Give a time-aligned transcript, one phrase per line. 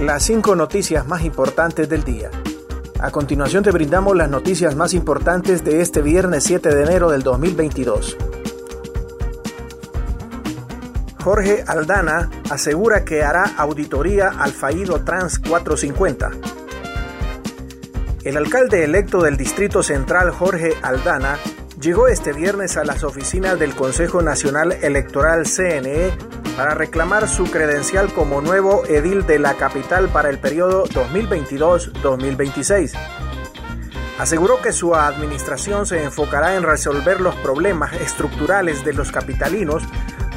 [0.00, 2.30] las cinco noticias más importantes del día.
[3.00, 7.22] A continuación te brindamos las noticias más importantes de este viernes 7 de enero del
[7.22, 8.16] 2022.
[11.22, 16.30] Jorge Aldana asegura que hará auditoría al fallido Trans 450.
[18.24, 21.36] El alcalde electo del Distrito Central, Jorge Aldana,
[21.80, 26.12] llegó este viernes a las oficinas del Consejo Nacional Electoral CNE
[26.56, 32.92] para reclamar su credencial como nuevo edil de la capital para el periodo 2022-2026.
[34.18, 39.82] Aseguró que su administración se enfocará en resolver los problemas estructurales de los capitalinos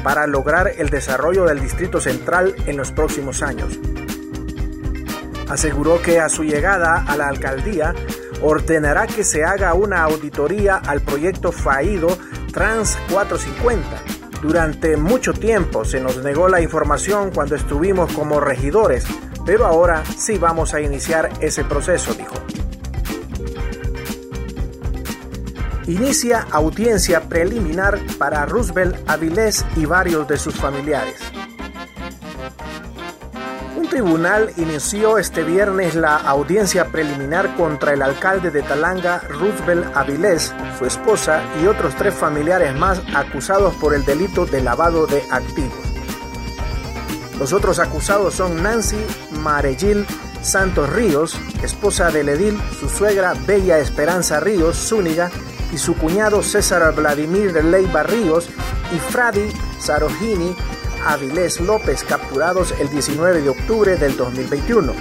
[0.02, 3.78] para lograr el desarrollo del Distrito Central en los próximos años.
[5.50, 7.94] Aseguró que a su llegada a la alcaldía
[8.44, 12.08] ordenará que se haga una auditoría al proyecto fallido
[12.52, 19.06] Trans 450 durante mucho tiempo se nos negó la información cuando estuvimos como regidores,
[19.46, 22.34] pero ahora sí vamos a iniciar ese proceso, dijo.
[25.86, 31.16] Inicia audiencia preliminar para Roosevelt Avilés y varios de sus familiares
[33.94, 40.84] tribunal inició este viernes la audiencia preliminar contra el alcalde de Talanga, Roosevelt Avilés, su
[40.84, 45.78] esposa y otros tres familiares más acusados por el delito de lavado de activos.
[47.38, 48.98] Los otros acusados son Nancy
[49.30, 50.04] Marejil
[50.42, 55.30] Santos Ríos, esposa de edil, su suegra Bella Esperanza Ríos Zúñiga
[55.72, 58.48] y su cuñado César Vladimir Leiva Ríos
[58.92, 60.56] y Fradi Sarojini
[61.06, 64.92] Avilés López, capturados el 19 de octubre del 2021.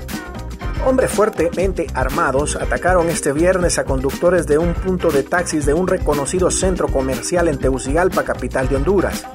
[0.86, 5.88] Hombres fuertemente armados atacaron este viernes a conductores de un punto de taxis de un
[5.88, 9.26] reconocido centro comercial en Tegucigalpa, capital de Honduras.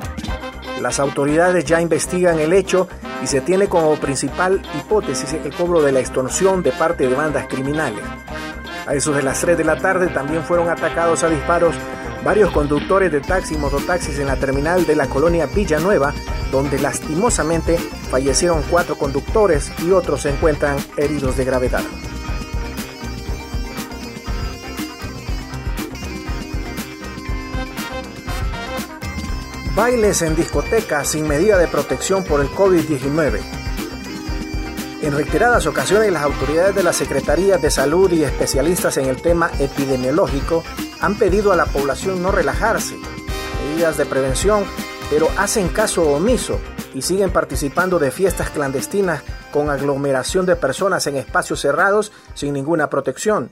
[0.83, 2.87] Las autoridades ya investigan el hecho
[3.23, 7.47] y se tiene como principal hipótesis el cobro de la extorsión de parte de bandas
[7.47, 8.05] criminales.
[8.87, 11.75] A eso de las 3 de la tarde también fueron atacados a disparos
[12.25, 16.15] varios conductores de taxi y mototaxis en la terminal de la colonia Villanueva,
[16.51, 17.79] donde lastimosamente
[18.11, 21.83] fallecieron cuatro conductores y otros se encuentran heridos de gravedad.
[29.75, 33.58] Bailes en discotecas sin medida de protección por el COVID-19.
[35.09, 39.51] En reiteradas ocasiones las autoridades de la Secretaría de Salud y especialistas en el tema
[39.59, 40.63] epidemiológico
[41.01, 42.95] han pedido a la población no relajarse,
[43.65, 44.65] medidas de prevención,
[45.09, 46.61] pero hacen caso omiso
[46.93, 52.91] y siguen participando de fiestas clandestinas con aglomeración de personas en espacios cerrados sin ninguna
[52.91, 53.51] protección.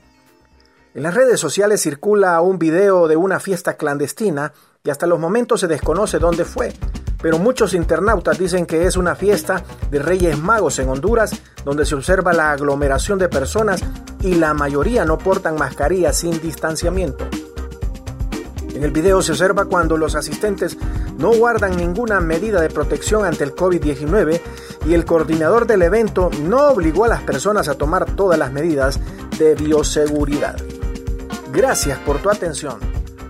[0.93, 4.53] En las redes sociales circula un video de una fiesta clandestina
[4.83, 6.75] y hasta los momentos se desconoce dónde fue,
[7.21, 11.31] pero muchos internautas dicen que es una fiesta de Reyes Magos en Honduras
[11.65, 13.83] donde se observa la aglomeración de personas
[14.21, 17.27] y la mayoría no portan mascarilla sin distanciamiento.
[18.73, 20.77] En el video se observa cuando los asistentes
[21.17, 24.39] no guardan ninguna medida de protección ante el COVID-19
[24.85, 28.99] y el coordinador del evento no obligó a las personas a tomar todas las medidas
[29.39, 30.57] de bioseguridad.
[31.51, 32.96] Gracias por tu atención.